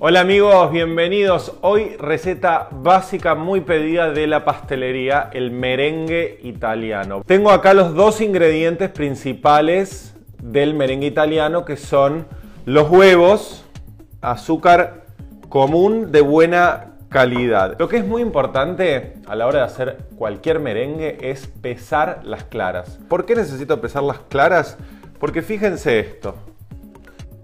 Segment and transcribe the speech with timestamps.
[0.00, 1.54] Hola amigos, bienvenidos.
[1.60, 7.24] Hoy receta básica muy pedida de la pastelería, el merengue italiano.
[7.26, 12.28] Tengo acá los dos ingredientes principales del merengue italiano que son
[12.64, 13.64] los huevos,
[14.20, 15.06] azúcar
[15.48, 17.74] común de buena calidad.
[17.80, 22.44] Lo que es muy importante a la hora de hacer cualquier merengue es pesar las
[22.44, 23.00] claras.
[23.08, 24.78] ¿Por qué necesito pesar las claras?
[25.18, 26.36] Porque fíjense esto.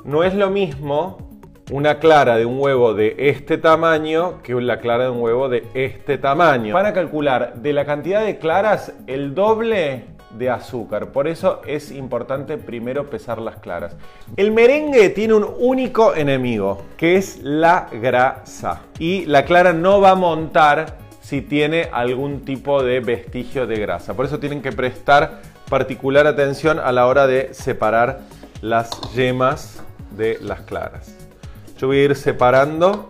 [0.04, 1.33] No es lo mismo
[1.70, 5.64] una clara de un huevo de este tamaño que la clara de un huevo de
[5.74, 6.74] este tamaño.
[6.74, 10.04] Van a calcular de la cantidad de claras el doble
[10.36, 11.12] de azúcar.
[11.12, 13.96] Por eso es importante primero pesar las claras.
[14.36, 18.82] El merengue tiene un único enemigo, que es la grasa.
[18.98, 24.14] Y la clara no va a montar si tiene algún tipo de vestigio de grasa.
[24.14, 25.40] Por eso tienen que prestar
[25.70, 28.20] particular atención a la hora de separar
[28.60, 31.23] las yemas de las claras.
[31.84, 33.08] Voy a ir separando.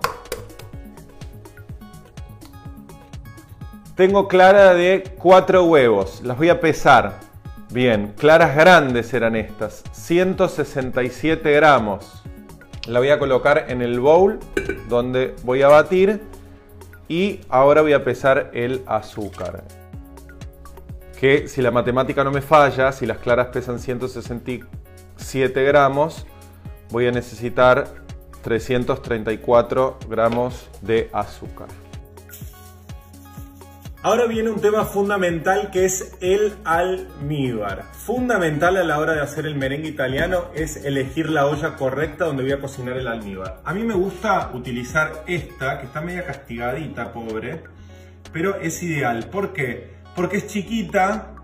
[3.97, 6.21] Tengo clara de 4 huevos.
[6.23, 7.21] Las voy a pesar.
[7.71, 9.85] Bien, claras grandes eran estas.
[9.93, 12.23] 167 gramos.
[12.87, 14.41] La voy a colocar en el bowl
[14.89, 16.21] donde voy a batir.
[17.09, 19.65] Y ahora voy a pesar el azúcar.
[21.21, 26.27] Que si la matemática no me falla, si las claras pesan 167 gramos,
[26.91, 28.04] voy a necesitar
[28.45, 31.69] 334 gramos de azúcar.
[34.03, 37.85] Ahora viene un tema fundamental que es el almíbar.
[37.95, 42.43] Fundamental a la hora de hacer el merengue italiano es elegir la olla correcta donde
[42.43, 43.63] voy a cocinar el almíbar.
[43.65, 47.63] A mí me gusta utilizar esta, que está media castigadita, pobre,
[48.31, 49.27] pero es ideal.
[49.33, 49.95] ¿Por qué?
[50.15, 51.37] Porque es chiquita,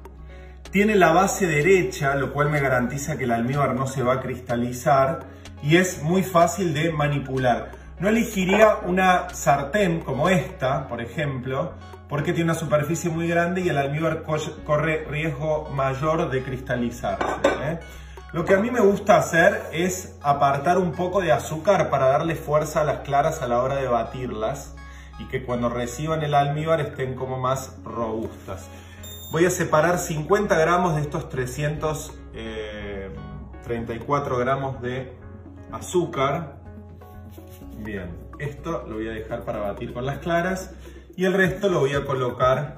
[0.70, 4.20] tiene la base derecha, lo cual me garantiza que el almíbar no se va a
[4.20, 7.72] cristalizar y es muy fácil de manipular.
[7.98, 11.72] No elegiría una sartén como esta, por ejemplo,
[12.08, 14.24] porque tiene una superficie muy grande y el almíbar
[14.64, 17.24] corre riesgo mayor de cristalizarse.
[17.62, 17.78] ¿eh?
[18.32, 22.36] Lo que a mí me gusta hacer es apartar un poco de azúcar para darle
[22.36, 24.74] fuerza a las claras a la hora de batirlas
[25.18, 28.66] y que cuando reciban el almíbar estén como más robustas.
[29.30, 35.19] Voy a separar 50 gramos de estos 334 eh, gramos de
[35.72, 36.56] azúcar.
[37.78, 40.72] Bien, esto lo voy a dejar para batir con las claras
[41.16, 42.76] y el resto lo voy a colocar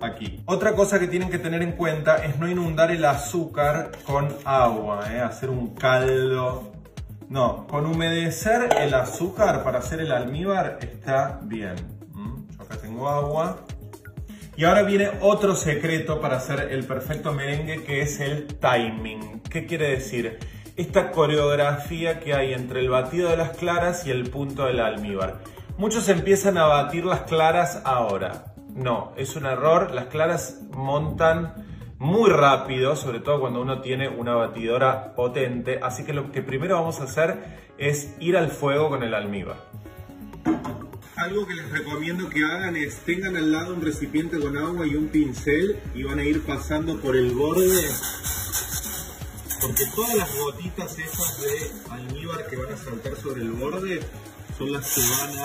[0.00, 0.42] aquí.
[0.46, 5.12] Otra cosa que tienen que tener en cuenta es no inundar el azúcar con agua,
[5.12, 5.20] ¿eh?
[5.20, 6.72] hacer un caldo.
[7.28, 11.76] No, con humedecer el azúcar para hacer el almíbar está bien.
[12.56, 13.64] Yo acá tengo agua.
[14.56, 19.40] Y ahora viene otro secreto para hacer el perfecto merengue que es el timing.
[19.48, 20.38] ¿Qué quiere decir?
[20.80, 25.42] Esta coreografía que hay entre el batido de las claras y el punto del almíbar.
[25.76, 28.54] Muchos empiezan a batir las claras ahora.
[28.74, 29.90] No, es un error.
[29.90, 31.66] Las claras montan
[31.98, 35.80] muy rápido, sobre todo cuando uno tiene una batidora potente.
[35.82, 39.56] Así que lo que primero vamos a hacer es ir al fuego con el almíbar.
[41.16, 44.94] Algo que les recomiendo que hagan es tengan al lado un recipiente con agua y
[44.94, 47.84] un pincel y van a ir pasando por el borde
[49.60, 54.00] porque todas las gotitas esas de almíbar que van a saltar sobre el borde
[54.56, 55.44] son las que van a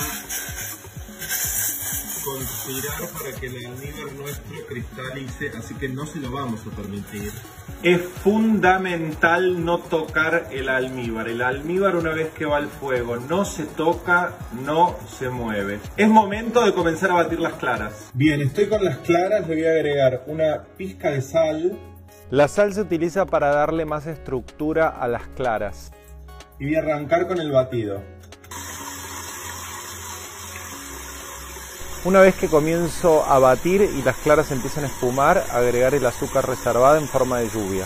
[2.23, 7.31] conspirar para que el almíbar nuestro cristalice, así que no se lo vamos a permitir.
[7.83, 11.27] Es fundamental no tocar el almíbar.
[11.27, 15.79] El almíbar una vez que va al fuego no se toca, no se mueve.
[15.97, 18.09] Es momento de comenzar a batir las claras.
[18.13, 21.77] Bien, estoy con las claras, le voy a agregar una pizca de sal,
[22.31, 25.91] la sal se utiliza para darle más estructura a las claras.
[26.59, 28.01] Y voy a arrancar con el batido.
[32.03, 36.47] Una vez que comienzo a batir y las claras empiezan a espumar, agregar el azúcar
[36.47, 37.85] reservado en forma de lluvia.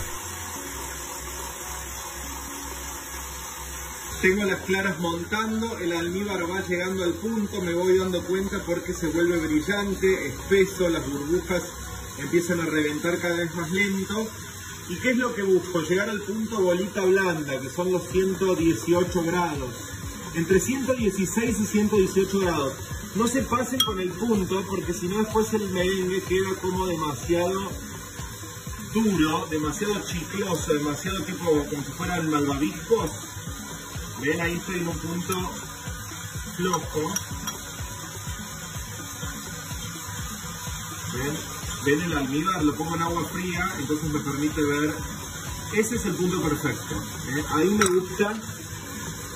[4.20, 8.92] Tengo las claras montando, el almíbar va llegando al punto, me voy dando cuenta porque
[8.92, 11.62] se vuelve brillante, espeso, las burbujas
[12.18, 14.28] empiezan a reventar cada vez más lento.
[14.88, 15.82] ¿Y qué es lo que busco?
[15.82, 19.74] Llegar al punto bolita blanda, que son los 118 grados.
[20.34, 22.74] Entre 116 y 118 grados.
[23.14, 27.70] No se pasen con el punto, porque si no después el merengue queda como demasiado
[28.92, 33.10] duro, demasiado chicloso, demasiado tipo como si fueran malvaviscos.
[34.20, 35.50] Ven, ahí estoy en un punto
[36.56, 37.14] flojo.
[41.14, 41.59] ¿Ven?
[41.84, 44.94] Ven el almíbar, lo pongo en agua fría, entonces me permite ver,
[45.74, 46.94] ese es el punto perfecto.
[46.94, 47.44] ¿eh?
[47.50, 48.34] Ahí me gusta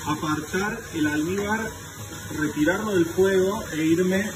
[0.06, 1.70] apartar el almíbar,
[2.38, 4.30] retirarlo del fuego e irme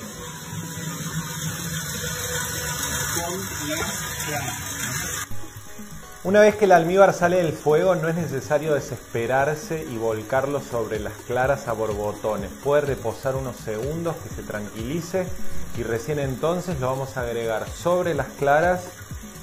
[3.15, 4.68] con la.
[6.29, 11.01] Una vez que el almíbar sale del fuego no es necesario desesperarse y volcarlo sobre
[11.01, 12.51] las claras a borbotones.
[12.63, 15.27] Puede reposar unos segundos que se tranquilice
[15.79, 18.83] y recién entonces lo vamos a agregar sobre las claras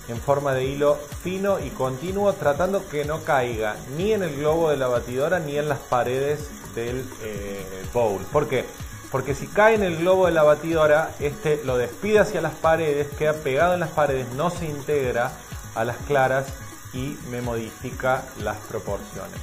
[0.09, 4.69] en forma de hilo fino y continuo tratando que no caiga ni en el globo
[4.69, 7.65] de la batidora ni en las paredes del eh,
[7.95, 8.21] bowl.
[8.31, 8.63] ¿Por qué?
[9.11, 13.07] Porque si cae en el globo de la batidora, este lo despide hacia las paredes,
[13.17, 15.31] queda pegado en las paredes, no se integra
[15.73, 16.45] a las claras
[16.95, 19.39] y me modifica las proporciones.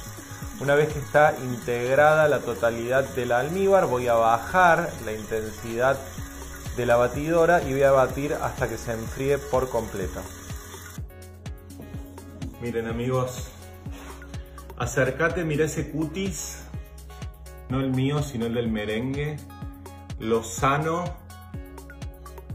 [0.59, 5.97] Una vez que está integrada la totalidad del almíbar, voy a bajar la intensidad
[6.75, 10.21] de la batidora y voy a batir hasta que se enfríe por completo.
[12.61, 13.49] Miren amigos,
[14.77, 16.59] acércate, mira ese cutis,
[17.69, 19.37] no el mío, sino el del merengue,
[20.19, 21.03] lo sano,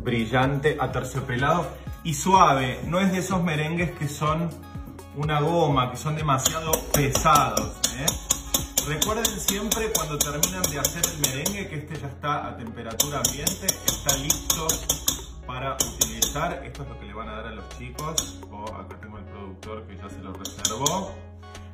[0.00, 1.66] brillante, aterciopelado
[2.04, 2.80] y suave.
[2.86, 4.50] No es de esos merengues que son
[5.18, 7.72] una goma, que son demasiado pesados.
[7.98, 8.06] ¿eh?
[8.86, 13.66] Recuerden siempre cuando terminan de hacer el merengue que este ya está a temperatura ambiente,
[13.66, 14.68] está listo
[15.44, 16.62] para utilizar.
[16.64, 18.38] Esto es lo que le van a dar a los chicos.
[18.50, 21.12] O acá tengo el productor que ya se lo reservó.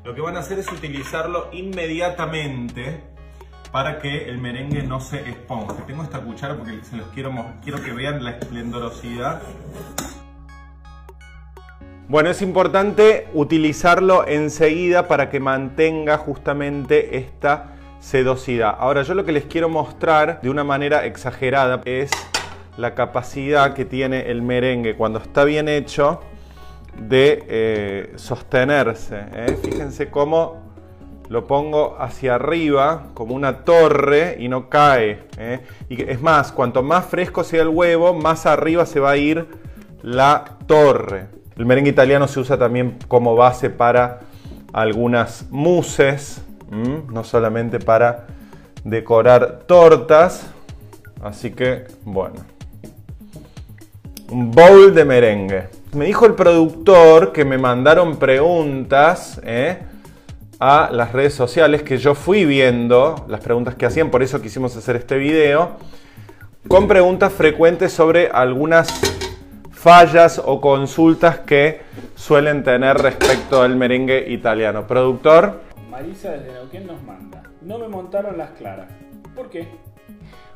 [0.05, 3.05] Lo que van a hacer es utilizarlo inmediatamente
[3.70, 5.82] para que el merengue no se esponje.
[5.87, 7.31] Tengo esta cuchara porque se los quiero,
[7.62, 9.43] quiero que vean la esplendorosidad
[12.09, 18.77] bueno, es importante utilizarlo enseguida para que mantenga justamente esta sedosidad.
[18.79, 22.11] Ahora yo lo que les quiero mostrar de una manera exagerada es
[22.77, 26.21] la capacidad que tiene el merengue cuando está bien hecho
[26.99, 29.25] de eh, sostenerse.
[29.33, 29.59] ¿eh?
[29.62, 30.62] Fíjense cómo
[31.29, 35.23] lo pongo hacia arriba como una torre y no cae.
[35.39, 35.61] ¿eh?
[35.89, 39.47] Y es más, cuanto más fresco sea el huevo, más arriba se va a ir
[40.03, 41.29] la torre.
[41.56, 44.21] El merengue italiano se usa también como base para
[44.73, 48.27] algunas mousses, no solamente para
[48.83, 50.47] decorar tortas.
[51.23, 52.37] Así que, bueno.
[54.31, 55.69] Un bowl de merengue.
[55.93, 59.79] Me dijo el productor que me mandaron preguntas ¿eh?
[60.59, 64.77] a las redes sociales que yo fui viendo, las preguntas que hacían, por eso quisimos
[64.77, 65.77] hacer este video,
[66.67, 68.89] con preguntas frecuentes sobre algunas
[69.85, 71.83] fallas o consultas que
[72.15, 74.87] suelen tener respecto al merengue italiano.
[74.87, 75.61] Productor.
[75.91, 77.43] Marisa desde Neuquén nos manda.
[77.61, 78.87] No me montaron las claras.
[79.37, 79.69] ¿Por qué?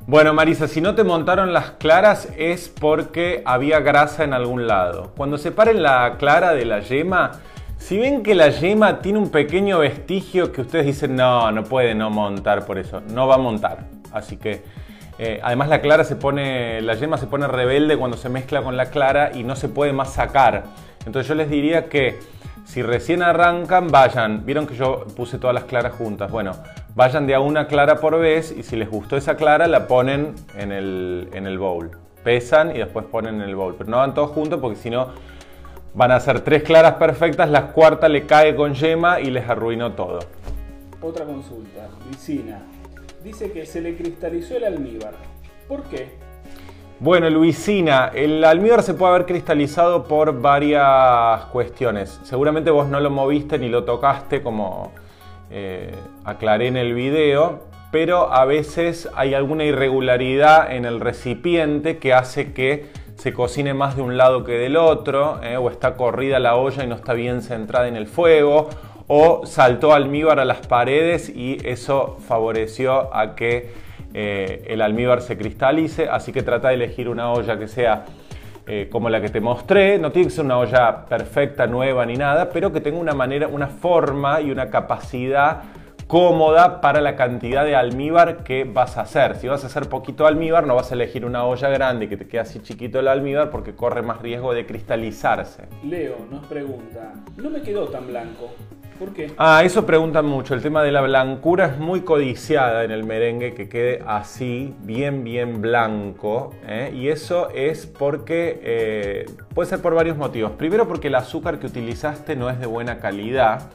[0.07, 5.13] Bueno, Marisa, si no te montaron las claras es porque había grasa en algún lado.
[5.15, 7.33] Cuando separen la clara de la yema,
[7.77, 11.95] si ven que la yema tiene un pequeño vestigio que ustedes dicen, no, no puede
[11.95, 13.85] no montar por eso, no va a montar.
[14.11, 14.63] Así que
[15.19, 18.77] eh, además la clara se pone, la yema se pone rebelde cuando se mezcla con
[18.77, 20.65] la clara y no se puede más sacar.
[21.05, 22.21] Entonces yo les diría que
[22.65, 24.47] si recién arrancan, vayan.
[24.47, 26.31] Vieron que yo puse todas las claras juntas.
[26.31, 26.53] Bueno,
[26.95, 30.35] vayan de a una clara por vez y si les gustó esa clara la ponen
[30.57, 31.91] en el, en el bowl.
[32.23, 33.75] Pesan y después ponen en el bowl.
[33.77, 35.09] Pero no van todos juntos porque si no
[35.95, 39.93] van a ser tres claras perfectas, la cuarta le cae con yema y les arruinó
[39.93, 40.21] todo.
[41.01, 42.61] Otra consulta, Vicina
[43.29, 45.13] dice que se le cristalizó el almíbar.
[45.69, 46.09] ¿Por qué?
[46.99, 52.19] Bueno, Luisina, el almíbar se puede haber cristalizado por varias cuestiones.
[52.25, 54.93] Seguramente vos no lo moviste ni lo tocaste como
[55.51, 55.93] eh,
[56.25, 62.55] aclaré en el video, pero a veces hay alguna irregularidad en el recipiente que hace
[62.55, 66.57] que se cocine más de un lado que del otro, eh, o está corrida la
[66.57, 68.71] olla y no está bien centrada en el fuego,
[69.09, 73.71] o saltó almíbar a las paredes y eso favoreció a que
[74.15, 78.05] eh, el almíbar se cristalice, así que trata de elegir una olla que sea
[78.67, 82.17] eh, como la que te mostré, no tiene que ser una olla perfecta, nueva ni
[82.17, 85.63] nada, pero que tenga una manera, una forma y una capacidad
[86.07, 89.37] cómoda para la cantidad de almíbar que vas a hacer.
[89.37, 92.27] Si vas a hacer poquito almíbar, no vas a elegir una olla grande que te
[92.27, 95.65] quede así chiquito el almíbar porque corre más riesgo de cristalizarse.
[95.85, 98.51] Leo nos pregunta, no me quedó tan blanco.
[98.99, 99.33] ¿Por qué?
[99.39, 100.55] Ah, eso preguntan mucho.
[100.55, 105.23] El tema de la blancura es muy codiciada en el merengue, que quede así, bien,
[105.23, 106.53] bien blanco.
[106.67, 106.93] ¿eh?
[106.93, 110.53] Y eso es porque, eh, puede ser por varios motivos.
[110.53, 113.71] Primero porque el azúcar que utilizaste no es de buena calidad,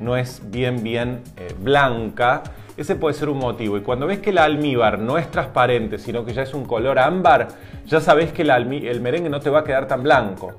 [0.00, 2.42] no es bien, bien eh, blanca.
[2.74, 3.76] Ese puede ser un motivo.
[3.76, 6.98] Y cuando ves que el almíbar no es transparente, sino que ya es un color
[6.98, 7.48] ámbar,
[7.84, 10.54] ya sabes que el, el merengue no te va a quedar tan blanco.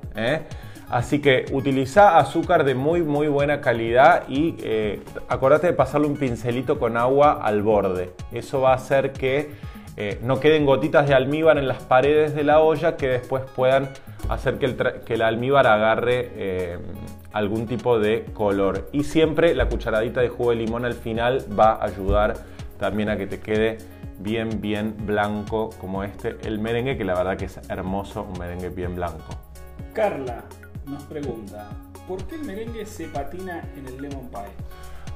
[0.90, 6.16] Así que utiliza azúcar de muy muy buena calidad y eh, acordate de pasarle un
[6.16, 8.12] pincelito con agua al borde.
[8.32, 9.50] Eso va a hacer que
[9.96, 13.88] eh, no queden gotitas de almíbar en las paredes de la olla que después puedan
[14.28, 16.78] hacer que el, almíbar agarre eh,
[17.32, 18.88] algún tipo de color.
[18.92, 22.34] Y siempre la cucharadita de jugo de limón al final va a ayudar
[22.78, 23.78] también a que te quede
[24.18, 28.70] bien, bien blanco como este, el merengue, que la verdad que es hermoso, un merengue
[28.70, 29.24] bien blanco.
[29.92, 30.44] Carla
[30.86, 31.68] nos pregunta,
[32.06, 34.42] ¿por qué el merengue se patina en el lemon pie?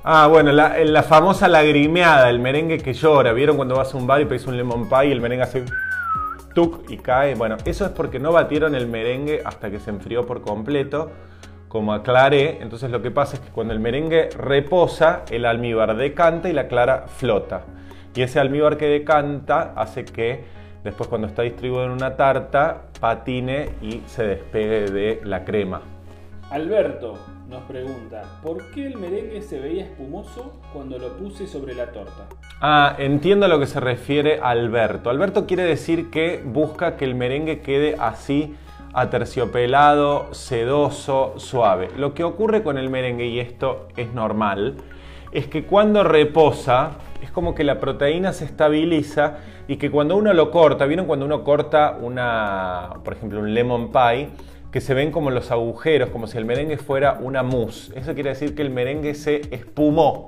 [0.04, 3.32] Ah, bueno, la, famosa lagrimeada, el merengue que llora.
[3.32, 5.64] ¿Vieron cuando vas a un bar y pedís un lemon pie y el merengue hace
[6.54, 7.34] tuc y cae?
[7.34, 11.10] Bueno, eso es porque no batieron el merengue hasta que se enfrió por completo.
[11.68, 16.48] Como aclaré, entonces lo que pasa es que cuando el merengue reposa, el almíbar decanta
[16.48, 17.64] y la clara flota.
[18.14, 20.44] Y ese almíbar que decanta hace que
[20.88, 25.82] después cuando está distribuido en una tarta patine y se despegue de la crema.
[26.50, 27.18] Alberto
[27.48, 32.26] nos pregunta, ¿por qué el merengue se veía espumoso cuando lo puse sobre la torta?
[32.60, 35.10] Ah, entiendo a lo que se refiere Alberto.
[35.10, 38.54] Alberto quiere decir que busca que el merengue quede así
[38.94, 41.88] aterciopelado, sedoso, suave.
[41.96, 44.76] Lo que ocurre con el merengue, y esto es normal,
[45.32, 46.92] es que cuando reposa,
[47.38, 49.36] como que la proteína se estabiliza
[49.68, 53.92] y que cuando uno lo corta, ¿vieron cuando uno corta una, por ejemplo, un lemon
[53.92, 54.30] pie?
[54.72, 57.92] que se ven como los agujeros, como si el merengue fuera una mousse.
[57.94, 60.26] Eso quiere decir que el merengue se espumó.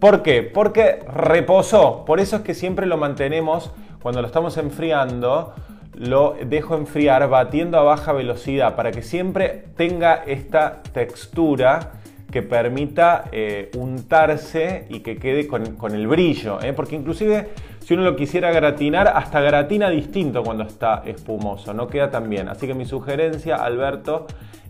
[0.00, 0.42] ¿Por qué?
[0.42, 2.06] Porque reposó.
[2.06, 3.70] Por eso es que siempre lo mantenemos
[4.00, 5.52] cuando lo estamos enfriando,
[5.94, 12.01] lo dejo enfriar batiendo a baja velocidad para que siempre tenga esta textura
[12.32, 16.60] que permita eh, untarse y que quede con, el brillo.
[16.62, 16.72] ¿eh?
[16.72, 22.10] Porque inclusive si uno lo quisiera gratinar, hasta gratina distinto cuando está espumoso, no queda
[22.10, 22.48] tan bien.
[22.48, 24.26] Así que mi sugerencia, Alberto,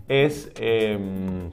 [0.09, 1.51] es em,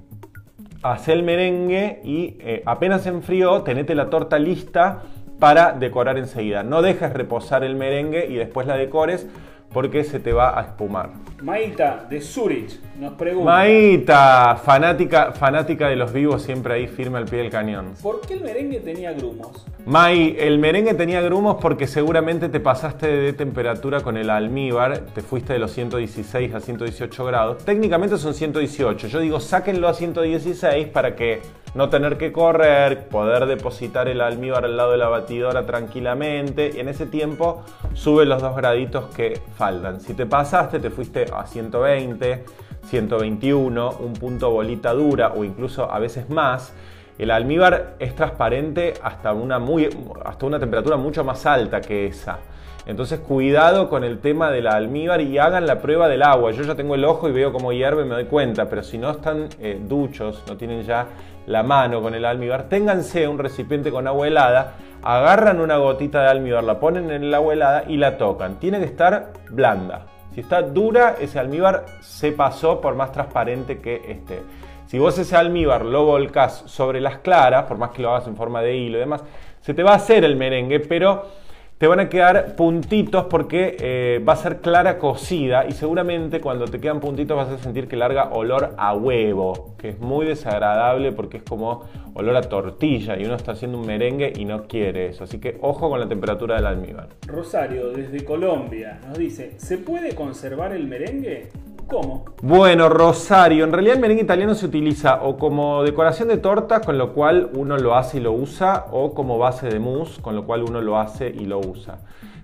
[0.83, 5.02] hacer el merengue y eh, apenas enfrió, tenete la torta lista
[5.38, 6.64] para decorar enseguida.
[6.64, 9.29] No dejes reposar el merengue y después la decores
[9.73, 11.11] porque se te va a espumar.
[11.43, 13.50] Maita de Zurich nos pregunta.
[13.50, 17.95] Maita, fanática, fanática de los vivos, siempre ahí firme al pie del cañón.
[18.03, 19.67] ¿Por qué el merengue tenía grumos?
[19.87, 25.23] May, el merengue tenía grumos porque seguramente te pasaste de temperatura con el almíbar, te
[25.23, 27.65] fuiste de los 116 a 118 grados.
[27.65, 29.09] Técnicamente son 118.
[29.09, 31.41] Yo digo, sáquenlo a 116 para que
[31.75, 36.81] no tener que correr, poder depositar el almíbar al lado de la batidora tranquilamente y
[36.81, 37.62] en ese tiempo
[37.95, 40.00] sube los dos graditos que faltan.
[40.00, 42.45] Si te pasaste, te fuiste a 120,
[42.85, 46.73] 121, un punto bolita dura o incluso a veces más.
[47.19, 49.89] El almíbar es transparente hasta una, muy,
[50.25, 52.39] hasta una temperatura mucho más alta que esa.
[52.87, 56.50] Entonces cuidado con el tema del almíbar y hagan la prueba del agua.
[56.53, 59.11] Yo ya tengo el ojo y veo cómo hierve, me doy cuenta, pero si no
[59.11, 61.07] están eh, duchos, no tienen ya
[61.50, 66.28] la mano con el almíbar, ténganse un recipiente con agua helada, agarran una gotita de
[66.28, 68.61] almíbar, la ponen en el agua helada y la tocan.
[68.61, 70.07] Tiene que estar blanda.
[70.33, 74.42] Si está dura, ese almíbar se pasó por más transparente que esté.
[74.87, 78.37] Si vos ese almíbar lo volcás sobre las claras, por más que lo hagas en
[78.37, 79.25] forma de hilo y demás,
[79.61, 81.25] se te va a hacer el merengue, pero
[81.81, 86.67] te van a quedar puntitos porque eh, va a ser clara cocida y seguramente cuando
[86.67, 91.11] te quedan puntitos vas a sentir que larga olor a huevo, que es muy desagradable
[91.13, 95.07] porque es como olor a tortilla y uno está haciendo un merengue y no quiere
[95.07, 95.25] eso.
[95.25, 97.09] Así que ojo con la temperatura del almíbar.
[97.27, 101.49] Rosario, desde Colombia, nos dice, ¿se puede conservar el merengue?
[101.91, 102.25] ¿Cómo?
[102.43, 106.97] Bueno, Rosario, en realidad el merengue italiano se utiliza o como decoración de torta, con
[106.97, 110.47] lo cual uno lo hace y lo usa, o como base de mousse, con lo
[110.47, 111.99] cual uno lo hace y lo usa.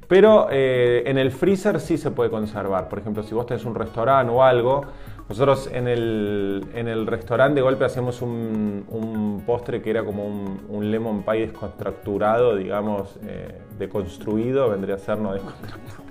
[0.09, 2.89] Pero eh, en el freezer sí se puede conservar.
[2.89, 4.83] Por ejemplo, si vos tenés un restaurante o algo,
[5.29, 11.49] nosotros en el, restaurante de golpe hacíamos un, postre que era como un, lemon pie
[11.49, 16.07] descontracturado, digamos, eh, deconstruido, vendría a ser no descontracturado.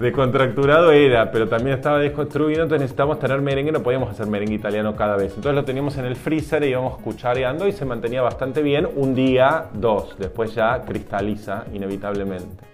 [0.00, 4.96] Descontracturado era, pero también estaba desconstruido, entonces necesitábamos tener merengue, no podíamos hacer merengue italiano
[4.96, 5.34] cada vez.
[5.34, 9.14] Entonces lo teníamos en el freezer y íbamos cuchareando y se mantenía bastante bien un
[9.14, 12.64] día, dos, después ya cristaliza inevitablemente.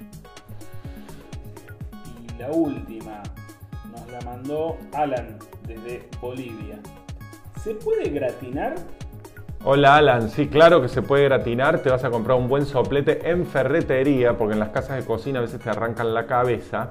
[2.23, 3.25] Y la última
[3.91, 6.79] nos la mandó Alan desde Bolivia.
[7.61, 8.77] ¿Se puede gratinar
[9.69, 13.29] Hola Alan, sí, claro que se puede gratinar, te vas a comprar un buen soplete
[13.29, 16.89] en ferretería, porque en las casas de cocina a veces te arrancan la cabeza,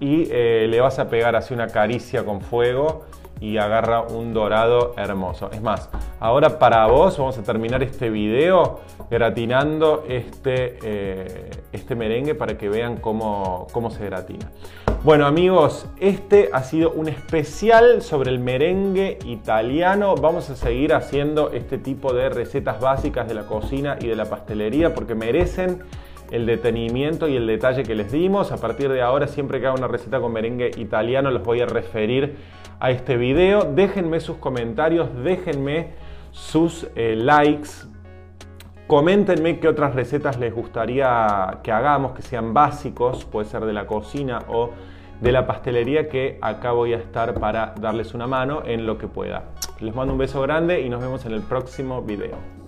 [0.00, 3.04] y eh, le vas a pegar así una caricia con fuego
[3.38, 5.48] y agarra un dorado hermoso.
[5.52, 12.34] Es más, ahora para vos vamos a terminar este video gratinando este, eh, este merengue
[12.34, 14.50] para que vean cómo, cómo se gratina.
[15.04, 20.14] Bueno amigos, este ha sido un especial sobre el merengue italiano.
[20.14, 24.26] Vamos a seguir haciendo este tipo de recetas básicas de la cocina y de la
[24.26, 25.80] pastelería porque merecen
[26.30, 28.52] el detenimiento y el detalle que les dimos.
[28.52, 31.66] A partir de ahora, siempre que haga una receta con merengue italiano, los voy a
[31.66, 32.36] referir
[32.78, 33.64] a este video.
[33.64, 35.94] Déjenme sus comentarios, déjenme
[36.30, 37.91] sus eh, likes.
[38.86, 43.86] Coméntenme qué otras recetas les gustaría que hagamos, que sean básicos, puede ser de la
[43.86, 44.70] cocina o
[45.20, 49.06] de la pastelería que acá voy a estar para darles una mano en lo que
[49.06, 49.44] pueda.
[49.80, 52.61] Les mando un beso grande y nos vemos en el próximo video.